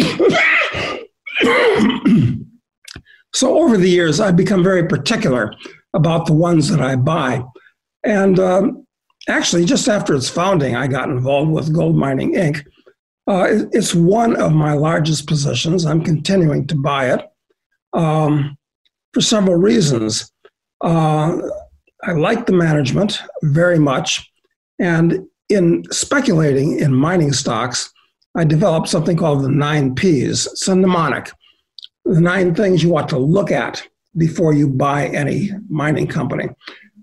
[3.34, 5.52] so, over the years, I've become very particular
[5.94, 7.42] about the ones that I buy.
[8.04, 8.86] And um,
[9.28, 12.64] actually, just after its founding, I got involved with Gold Mining Inc.
[13.26, 15.86] Uh, it's one of my largest positions.
[15.86, 17.20] I'm continuing to buy it
[17.92, 18.56] um,
[19.12, 20.32] for several reasons.
[20.82, 21.38] Uh,
[22.04, 24.30] I like the management very much.
[24.78, 27.92] And in speculating in mining stocks,
[28.36, 30.46] I developed something called the nine P's.
[30.46, 31.30] It's a mnemonic.
[32.04, 36.48] The nine things you ought to look at before you buy any mining company.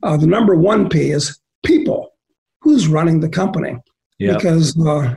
[0.03, 2.13] Uh, the number one P is people.
[2.61, 3.77] Who's running the company?
[4.19, 4.37] Yep.
[4.37, 5.15] Because uh,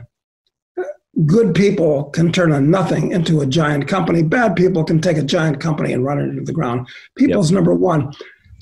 [1.25, 4.23] good people can turn a nothing into a giant company.
[4.23, 6.87] Bad people can take a giant company and run it into the ground.
[7.15, 7.55] People's yep.
[7.55, 8.13] number one.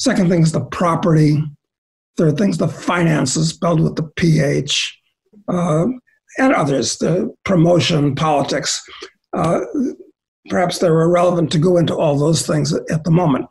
[0.01, 1.43] Second thing is the property.
[2.17, 4.99] Third thing is the finances, spelled with the PH,
[5.47, 5.85] uh,
[6.39, 8.83] and others, the promotion, politics.
[9.31, 9.59] Uh,
[10.49, 13.45] perhaps they're irrelevant to go into all those things at the moment.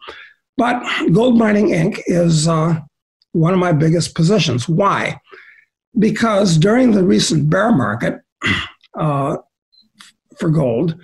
[0.56, 0.82] But
[1.12, 2.00] Gold Mining Inc.
[2.06, 2.80] is uh,
[3.30, 4.68] one of my biggest positions.
[4.68, 5.20] Why?
[6.00, 8.18] Because during the recent bear market,
[8.98, 9.36] uh,
[10.36, 10.96] for gold.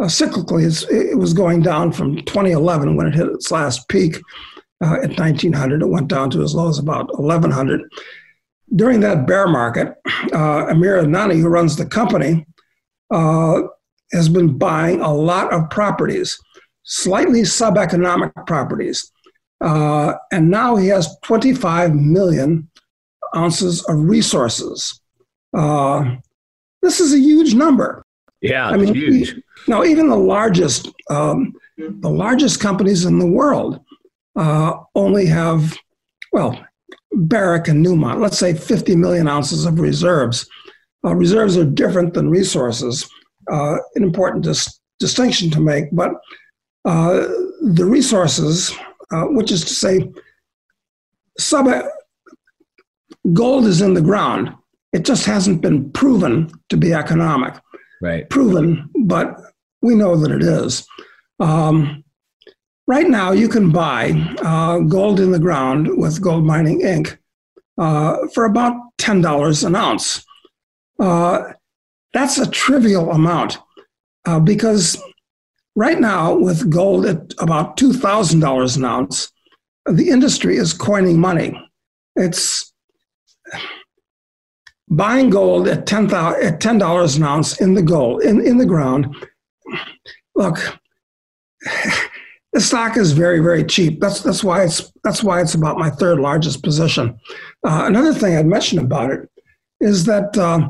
[0.00, 4.16] Uh, cyclically, it was going down from 2011 when it hit its last peak
[4.82, 5.82] uh, at 1900.
[5.82, 7.82] It went down to as low as about 1100.
[8.74, 9.94] During that bear market,
[10.32, 12.46] uh, Amir Adnani, who runs the company,
[13.10, 13.62] uh,
[14.12, 16.38] has been buying a lot of properties,
[16.82, 19.10] slightly sub-economic properties.
[19.60, 22.68] Uh, and now he has 25 million
[23.34, 25.00] ounces of resources.
[25.56, 26.16] Uh,
[26.82, 28.02] this is a huge number.
[28.42, 29.34] Yeah, I mean, huge.
[29.66, 33.80] now even the largest, um, the largest companies in the world
[34.36, 35.76] uh, only have,
[36.32, 36.58] well,
[37.12, 40.48] Barrick and Newmont, let's say 50 million ounces of reserves.
[41.04, 43.08] Uh, reserves are different than resources.
[43.50, 46.10] Uh, an important dis- distinction to make, but
[46.84, 47.26] uh,
[47.62, 48.76] the resources,
[49.12, 50.10] uh, which is to say,
[51.38, 51.66] sub
[53.32, 54.52] gold is in the ground.
[54.92, 57.54] It just hasn't been proven to be economic.
[58.00, 58.28] Right.
[58.30, 59.36] Proven, but
[59.82, 60.86] we know that it is.
[61.40, 62.04] Um,
[62.86, 67.16] right now, you can buy uh, gold in the ground with Gold Mining Inc.
[67.78, 70.24] Uh, for about $10 an ounce.
[70.98, 71.52] Uh,
[72.14, 73.58] that's a trivial amount
[74.24, 75.00] uh, because
[75.74, 79.30] right now, with gold at about $2,000 an ounce,
[79.84, 81.54] the industry is coining money.
[82.16, 82.72] It's
[84.88, 88.66] buying gold at ten at ten dollars an ounce in the gold in, in the
[88.66, 89.14] ground.
[90.34, 90.58] Look,
[92.56, 94.00] the stock is very very cheap.
[94.00, 97.20] That's that's why it's that's why it's about my third largest position.
[97.62, 99.28] Uh, another thing I'd mention about it
[99.80, 100.66] is that uh,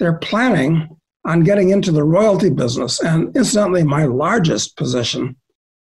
[0.00, 0.88] they're planning
[1.24, 5.36] on getting into the royalty business, and incidentally, my largest position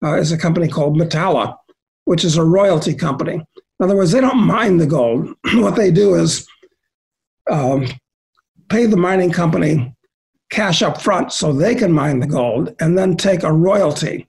[0.03, 1.55] uh, is a company called Metalla,
[2.05, 3.35] which is a royalty company.
[3.35, 5.31] In other words, they don't mine the gold.
[5.57, 6.47] what they do is
[7.51, 7.85] um,
[8.67, 9.95] pay the mining company
[10.49, 14.27] cash up front so they can mine the gold and then take a royalty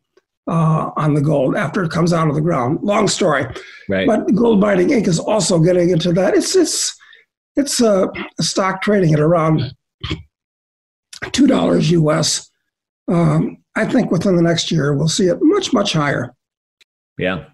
[0.49, 2.79] uh, on the gold after it comes out of the ground.
[2.83, 3.47] Long story,
[3.89, 4.07] right?
[4.07, 5.07] But Gold Mining Inc.
[5.09, 6.35] is also getting into that.
[6.35, 6.97] It's it's
[7.57, 9.75] it's a, a stock trading at around
[11.33, 12.51] two dollars US.
[13.09, 16.35] Um, I think within the next year we'll see it much much higher.
[17.19, 17.47] Yeah.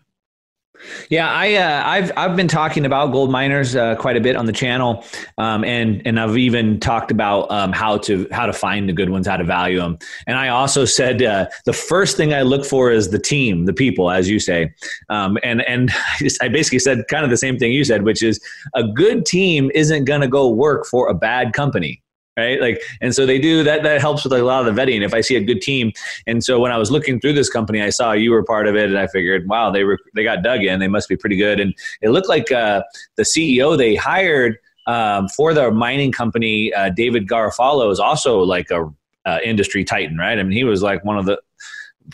[1.10, 4.46] Yeah, I uh, I've I've been talking about gold miners uh, quite a bit on
[4.46, 5.04] the channel,
[5.38, 9.10] um, and and I've even talked about um, how to how to find the good
[9.10, 9.98] ones, how to value them.
[10.26, 13.72] And I also said uh, the first thing I look for is the team, the
[13.72, 14.72] people, as you say.
[15.08, 15.90] Um, and and
[16.40, 18.40] I basically said kind of the same thing you said, which is
[18.74, 22.01] a good team isn't going to go work for a bad company
[22.36, 22.60] right?
[22.60, 25.12] Like and so they do that that helps with a lot of the vetting if
[25.14, 25.92] i see a good team.
[26.26, 28.76] And so when i was looking through this company i saw you were part of
[28.76, 30.80] it and i figured wow they were they got Doug in.
[30.80, 31.60] They must be pretty good.
[31.60, 32.82] And it looked like uh,
[33.16, 38.70] the ceo they hired um, for the mining company uh, david garofalo is also like
[38.70, 38.90] a
[39.24, 40.38] uh, industry titan right?
[40.38, 41.40] I mean he was like one of the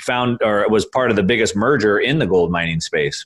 [0.00, 3.24] found or was part of the biggest merger in the gold mining space.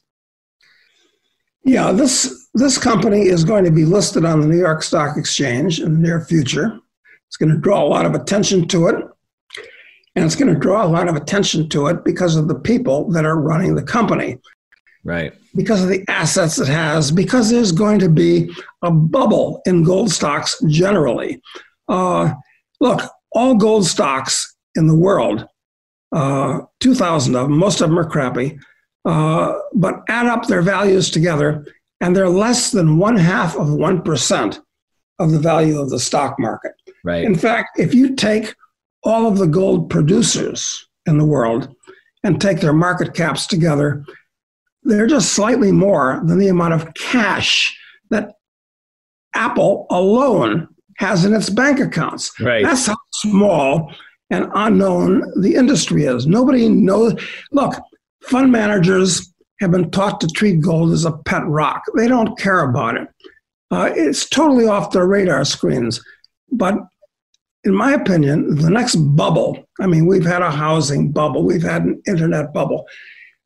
[1.64, 5.81] Yeah this this company is going to be listed on the new york stock exchange
[5.81, 6.78] in the near future
[7.33, 8.95] it's going to draw a lot of attention to it.
[10.14, 13.11] And it's going to draw a lot of attention to it because of the people
[13.12, 14.37] that are running the company.
[15.03, 15.33] Right.
[15.57, 18.51] Because of the assets it has, because there's going to be
[18.83, 21.40] a bubble in gold stocks generally.
[21.88, 22.35] Uh,
[22.83, 23.01] look,
[23.33, 25.49] all gold stocks in the world,
[26.14, 28.59] uh, 2,000 of them, most of them are crappy,
[29.07, 31.64] uh, but add up their values together,
[32.03, 34.61] and they're less than one half of 1%
[35.18, 36.73] of the value of the stock market.
[37.04, 37.24] Right.
[37.24, 38.54] In fact, if you take
[39.04, 41.74] all of the gold producers in the world
[42.24, 44.04] and take their market caps together,
[44.84, 47.76] they're just slightly more than the amount of cash
[48.10, 48.32] that
[49.34, 52.32] Apple alone has in its bank accounts.
[52.40, 52.64] Right.
[52.64, 53.92] That's how small
[54.30, 56.26] and unknown the industry is.
[56.26, 57.14] Nobody knows.
[57.50, 57.74] Look,
[58.22, 61.82] fund managers have been taught to treat gold as a pet rock.
[61.96, 63.08] They don't care about it.
[63.70, 66.02] Uh, it's totally off their radar screens.
[66.50, 66.78] But
[67.64, 71.83] in my opinion, the next bubble, I mean, we've had a housing bubble, we've had
[71.85, 72.87] an internet bubble.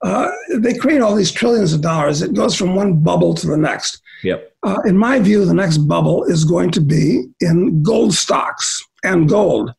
[0.02, 2.22] Uh, they create all these trillions of dollars.
[2.22, 4.00] It goes from one bubble to the next.
[4.22, 4.52] Yep.
[4.62, 9.28] Uh, in my view, the next bubble is going to be in gold stocks and
[9.28, 9.72] gold.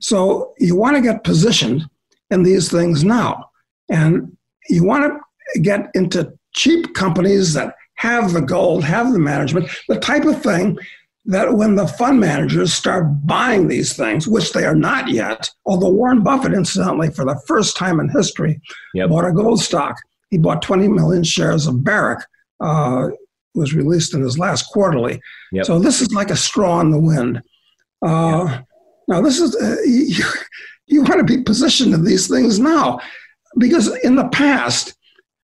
[0.00, 1.84] So you want to get positioned
[2.30, 3.50] in these things now.
[3.90, 4.36] And
[4.68, 5.20] you want
[5.54, 10.42] to get into cheap companies that have the gold, have the management, the type of
[10.42, 10.78] thing
[11.26, 15.90] that when the fund managers start buying these things, which they are not yet, although
[15.90, 18.60] Warren Buffett, incidentally, for the first time in history,
[18.94, 19.08] yep.
[19.08, 19.96] bought a gold stock.
[20.30, 22.20] He bought 20 million shares of Barrick.
[22.60, 23.08] Uh,
[23.56, 25.20] was released in his last quarterly.
[25.52, 25.64] Yep.
[25.64, 27.42] So this is like a straw in the wind.
[28.04, 28.66] Uh, yep.
[29.08, 30.24] Now, this is uh, you,
[30.86, 33.00] you want to be positioned in these things now,
[33.58, 34.94] because in the past,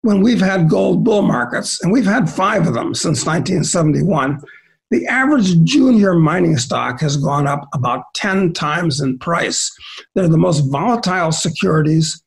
[0.02, 4.42] when we've had gold bull markets, and we've had five of them since 1971
[4.90, 9.76] the average junior mining stock has gone up about 10 times in price.
[10.16, 12.24] They're the most volatile securities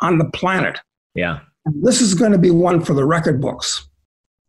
[0.00, 0.80] on the planet.
[1.14, 1.40] Yeah.
[1.64, 3.86] And this is going to be one for the record books.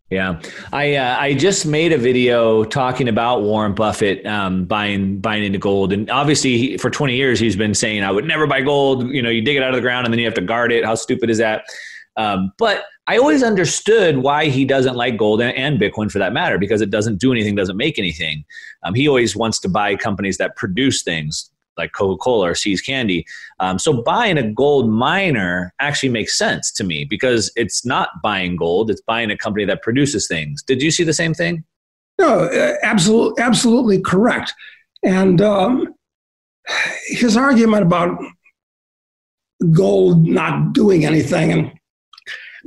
[0.10, 0.39] Yeah,
[0.72, 5.58] I uh, I just made a video talking about Warren Buffett um, buying buying into
[5.58, 9.10] gold, and obviously he, for 20 years he's been saying I would never buy gold.
[9.10, 10.72] You know, you dig it out of the ground and then you have to guard
[10.72, 10.86] it.
[10.86, 11.63] How stupid is that?
[12.15, 16.32] Um, but I always understood why he doesn't like gold and, and, Bitcoin for that
[16.32, 18.45] matter, because it doesn't do anything, doesn't make anything.
[18.84, 22.82] Um, he always wants to buy companies that produce things like Coca Cola or See's
[22.82, 23.26] Candy.
[23.60, 28.56] Um, so buying a gold miner actually makes sense to me because it's not buying
[28.56, 30.62] gold, it's buying a company that produces things.
[30.63, 31.63] Did you see the same thing?
[32.19, 34.54] No, uh, absolutely, absolutely correct.
[35.04, 35.95] And um,
[37.08, 38.23] his argument about
[39.71, 41.71] gold not doing anything and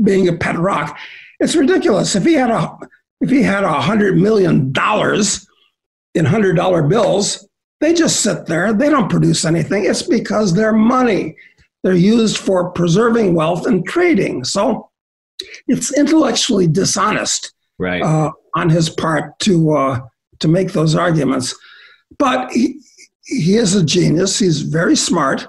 [0.03, 0.99] being a pet rock.
[1.41, 2.15] It's ridiculous.
[2.15, 2.77] If he had a
[3.21, 5.47] if he had a hundred million dollars
[6.15, 7.47] in hundred dollar bills,
[7.81, 8.73] they just sit there.
[8.73, 9.85] They don't produce anything.
[9.85, 11.37] It's because they're money.
[11.83, 14.45] They're used for preserving wealth and trading.
[14.45, 14.91] So
[15.67, 18.03] it's intellectually dishonest right.
[18.03, 20.01] uh, on his part to uh,
[20.41, 21.55] to make those arguments.
[22.19, 22.81] But he,
[23.25, 24.39] he is a genius.
[24.39, 25.49] He's very smart.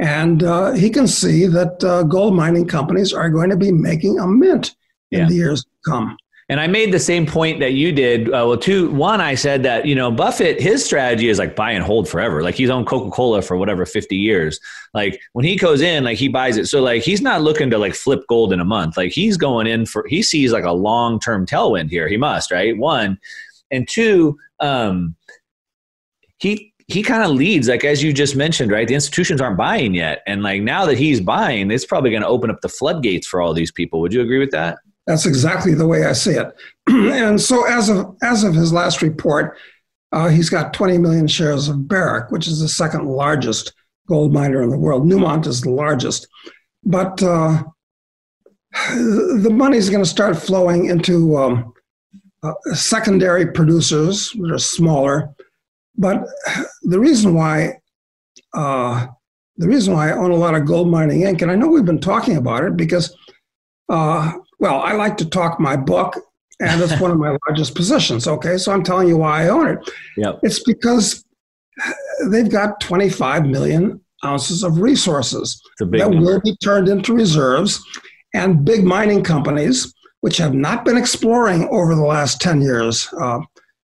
[0.00, 4.18] And uh, he can see that uh, gold mining companies are going to be making
[4.18, 4.76] a mint
[5.10, 6.16] in the years to come.
[6.50, 8.28] And I made the same point that you did.
[8.28, 11.72] Uh, well, two, one, I said that you know Buffett, his strategy is like buy
[11.72, 12.42] and hold forever.
[12.42, 14.58] Like he's owned Coca Cola for whatever fifty years.
[14.94, 16.66] Like when he goes in, like he buys it.
[16.66, 18.96] So like he's not looking to like flip gold in a month.
[18.96, 22.08] Like he's going in for he sees like a long term tailwind here.
[22.08, 23.18] He must right one,
[23.70, 25.16] and two, um,
[26.38, 28.88] he he kind of leads, like as you just mentioned, right?
[28.88, 32.28] The institutions aren't buying yet, and like now that he's buying, it's probably going to
[32.28, 34.00] open up the floodgates for all these people.
[34.00, 34.78] Would you agree with that?
[35.06, 36.52] That's exactly the way I see it.
[36.86, 39.58] and so, as of as of his last report,
[40.12, 43.74] uh, he's got 20 million shares of Barrick, which is the second largest
[44.08, 45.04] gold miner in the world.
[45.04, 46.26] Newmont is the largest,
[46.84, 47.62] but uh,
[48.72, 51.74] the money is going to start flowing into um,
[52.42, 55.34] uh, secondary producers that are smaller.
[55.96, 56.24] But
[56.88, 57.78] the reason why
[58.54, 59.06] uh,
[59.58, 61.42] the reason why I own a lot of Gold Mining Inc.
[61.42, 63.14] and I know we've been talking about it because
[63.88, 66.18] uh, well, I like to talk my book,
[66.60, 68.26] and it's one of my largest positions.
[68.26, 69.90] Okay, so I'm telling you why I own it.
[70.16, 70.40] Yep.
[70.42, 71.24] It's because
[72.30, 76.20] they've got 25 million ounces of resources that number.
[76.20, 77.82] will be turned into reserves,
[78.34, 83.40] and big mining companies, which have not been exploring over the last 10 years uh,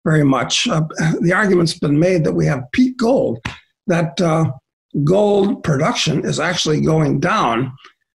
[0.03, 0.67] very much.
[0.67, 0.81] Uh,
[1.21, 3.39] the argument's been made that we have peak gold,
[3.87, 4.51] that uh,
[5.03, 7.71] gold production is actually going down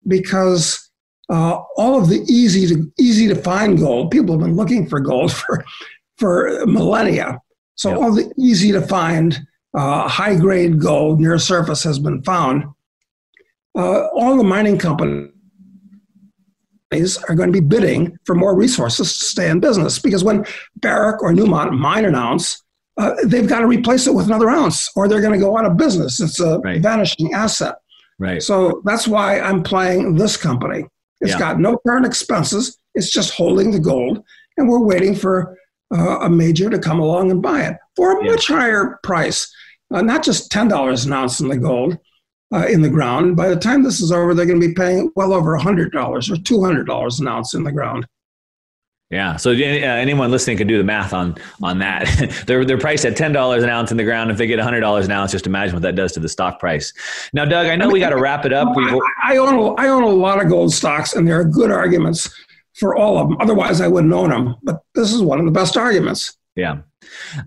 [0.08, 0.90] because
[1.30, 4.12] uh, all of the easy to easy to find gold.
[4.12, 5.64] People have been looking for gold for
[6.18, 7.40] for millennia.
[7.76, 7.98] So yep.
[7.98, 9.40] all the easy to find
[9.76, 12.66] uh, high grade gold near surface has been found.
[13.76, 15.33] Uh, all the mining companies
[17.02, 20.46] are going to be bidding for more resources to stay in business because when
[20.78, 22.64] Barrick or Newmont mine an ounce,
[22.98, 25.66] uh, they've got to replace it with another ounce or they're going to go out
[25.66, 26.20] of business.
[26.20, 26.82] It's a right.
[26.82, 27.76] vanishing asset.
[28.20, 28.42] Right.
[28.42, 30.86] So that's why I'm playing this company.
[31.22, 31.40] It's yeah.
[31.40, 32.78] got no current expenses.
[32.96, 34.24] It's just holding the gold,
[34.58, 35.58] and we're waiting for
[35.94, 38.32] uh, a major to come along and buy it for a yeah.
[38.32, 39.52] much higher price,
[39.92, 41.98] uh, not just ten dollars an ounce in the gold
[42.54, 43.36] uh, in the ground.
[43.36, 46.30] By the time this is over, they're going to be paying well over hundred dollars
[46.30, 48.08] or two hundred dollars an ounce in the ground.
[49.10, 49.36] Yeah.
[49.36, 52.44] So uh, anyone listening can do the math on on that.
[52.48, 54.32] they're they're priced at ten dollars an ounce in the ground.
[54.32, 56.60] If they get hundred dollars an ounce, just imagine what that does to the stock
[56.60, 56.94] price.
[57.32, 58.70] Now, Doug, I know I mean, we got to wrap it up.
[58.76, 61.70] I, I, own a, I own a lot of gold stocks, and there are good
[61.70, 62.34] arguments
[62.74, 63.38] for all of them.
[63.40, 64.56] Otherwise, I wouldn't own them.
[64.64, 66.36] But this is one of the best arguments.
[66.56, 66.82] Yeah.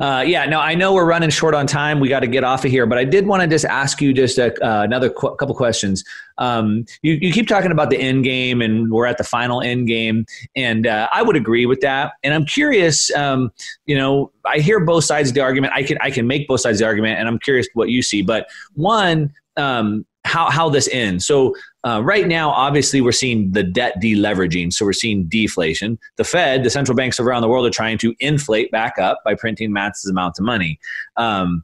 [0.01, 2.01] Uh, yeah, no, I know we're running short on time.
[2.01, 4.13] We got to get off of here, but I did want to just ask you
[4.13, 6.05] just a, uh, another qu- couple questions.
[6.39, 9.87] Um, you, you, keep talking about the end game, and we're at the final end
[9.87, 10.27] game,
[10.57, 12.13] and uh, I would agree with that.
[12.23, 13.51] And I'm curious, um,
[13.87, 15.73] you know, I hear both sides of the argument.
[15.73, 18.03] I can I can make both sides of the argument, and I'm curious what you
[18.03, 18.23] see.
[18.23, 21.27] But one, um, how how this ends.
[21.27, 21.55] So
[21.87, 24.73] uh, right now, obviously, we're seeing the debt deleveraging.
[24.73, 26.01] So we're seeing deflation.
[26.17, 29.37] The Fed, the central banks around the world, are trying to inflate back up by
[29.37, 30.81] printing massive amounts of money.
[31.17, 31.63] Um,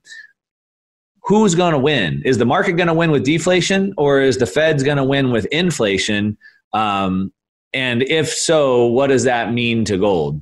[1.24, 2.22] who's going to win?
[2.24, 5.32] Is the market going to win with deflation, or is the Fed's going to win
[5.32, 6.38] with inflation?
[6.72, 7.32] Um,
[7.72, 10.40] and if so, what does that mean to gold?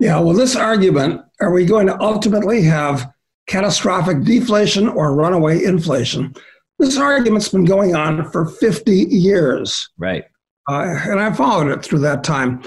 [0.00, 3.08] Yeah, well, this argument are we going to ultimately have
[3.46, 6.34] catastrophic deflation or runaway inflation?
[6.80, 9.88] This argument's been going on for 50 years.
[9.98, 10.24] Right.
[10.68, 12.62] Uh, and I followed it through that time.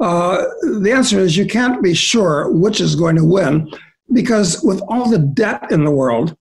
[0.00, 0.44] Uh,
[0.80, 3.70] the answer is you can't be sure which is going to win
[4.12, 6.36] because with all the debt in the world,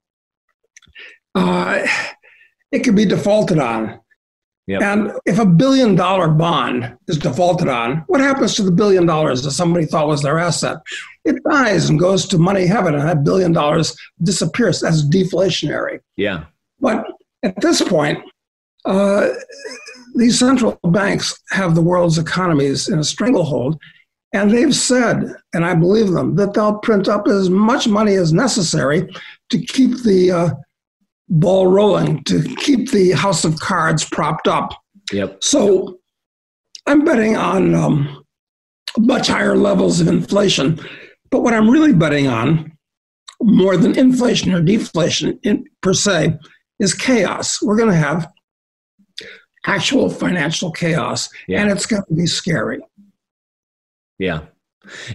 [1.35, 1.85] uh,
[2.71, 3.99] it could be defaulted on.
[4.65, 4.81] Yep.
[4.81, 9.43] And if a billion dollar bond is defaulted on, what happens to the billion dollars
[9.43, 10.77] that somebody thought was their asset?
[11.23, 14.79] It dies and goes to money heaven, and that billion dollars disappears.
[14.79, 15.99] That's deflationary.
[16.15, 16.45] Yeah.
[16.81, 17.05] But
[17.43, 18.19] at this point,
[18.85, 19.29] uh,
[20.15, 23.79] these central banks have the world's economies in a stranglehold.
[24.33, 28.31] And they've said, and I believe them, that they'll print up as much money as
[28.31, 29.09] necessary
[29.49, 30.49] to keep the uh,
[31.27, 34.71] ball rolling, to keep the house of cards propped up.
[35.11, 35.43] Yep.
[35.43, 35.99] So
[36.87, 38.23] I'm betting on um,
[38.97, 40.79] much higher levels of inflation.
[41.29, 42.71] But what I'm really betting on,
[43.41, 46.37] more than inflation or deflation in, per se,
[46.81, 47.61] is chaos.
[47.61, 48.29] We're going to have
[49.65, 51.61] actual financial chaos, yeah.
[51.61, 52.79] and it's going to be scary.
[54.17, 54.41] Yeah.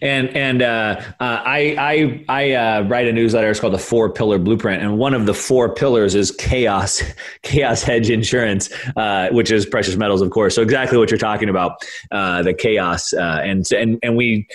[0.00, 3.50] And and uh, uh, I I I uh, write a newsletter.
[3.50, 7.02] It's called the Four Pillar Blueprint, and one of the four pillars is chaos,
[7.42, 10.54] chaos hedge insurance, uh, which is precious metals, of course.
[10.54, 14.46] So exactly what you're talking about, uh, the chaos, uh, and and and we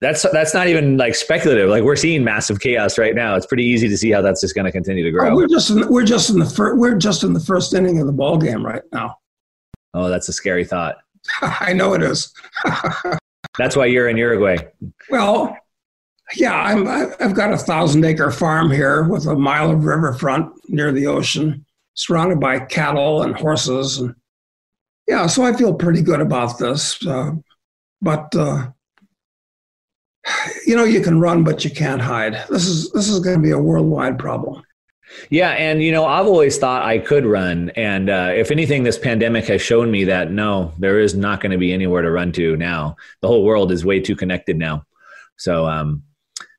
[0.00, 1.70] that's that's not even like speculative.
[1.70, 3.34] Like we're seeing massive chaos right now.
[3.34, 5.30] It's pretty easy to see how that's just going to continue to grow.
[5.30, 8.00] Oh, we're just in, we're just in the first we're just in the first inning
[8.00, 9.16] of the ball game right now.
[9.94, 10.96] Oh, that's a scary thought.
[11.40, 12.32] I know it is.
[13.58, 14.58] that's why you're in Uruguay.
[15.08, 15.56] Well,
[16.34, 16.86] yeah, I'm.
[16.88, 21.64] I've got a thousand acre farm here with a mile of riverfront near the ocean,
[21.94, 24.14] surrounded by cattle and horses, and
[25.08, 27.04] yeah, so I feel pretty good about this.
[27.06, 27.32] Uh,
[28.02, 28.70] but uh,
[30.66, 32.34] you know, you can run, but you can't hide.
[32.48, 34.62] This is this is going to be a worldwide problem.
[35.30, 38.98] Yeah, and you know, I've always thought I could run, and uh, if anything, this
[38.98, 42.32] pandemic has shown me that no, there is not going to be anywhere to run
[42.32, 42.96] to now.
[43.22, 44.84] The whole world is way too connected now,
[45.36, 46.02] so um,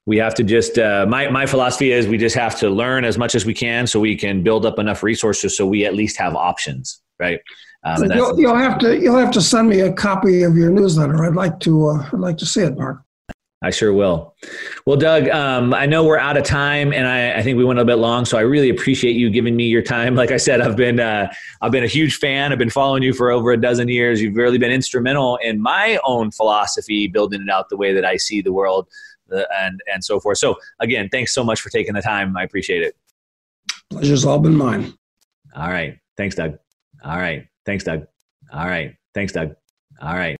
[0.06, 0.80] we have to just.
[0.80, 3.86] Uh, my my philosophy is we just have to learn as much as we can,
[3.86, 7.42] so we can build up enough resources, so we at least have options, right?
[7.84, 11.24] Um, you'll, you'll, have to you'll have to send me a copy of your newsletter.
[11.26, 13.02] I'd like to uh, I'd like to see it, Mark.
[13.64, 14.36] I sure will.
[14.86, 17.80] Well, Doug, um, I know we're out of time, and I, I, think we went
[17.80, 18.24] a bit long.
[18.24, 20.16] So I really appreciate you giving me your time.
[20.28, 21.32] Like I said, I've been uh,
[21.62, 22.52] I've been a huge fan.
[22.52, 24.22] I've been following you for over a dozen years.
[24.22, 28.18] You've really been instrumental in my own philosophy, building it out the way that I
[28.18, 28.88] see the world,
[29.32, 30.38] uh, and and so forth.
[30.38, 32.36] So again, thanks so much for taking the time.
[32.38, 32.96] I appreciate it.
[33.90, 34.94] Pleasure's all been mine.
[35.56, 35.98] All right.
[36.16, 36.58] Thanks, Doug.
[37.04, 37.48] All right.
[37.66, 38.08] Thanks, Doug.
[38.52, 38.96] All right.
[39.14, 39.56] Thanks, Doug.
[40.02, 40.36] All right.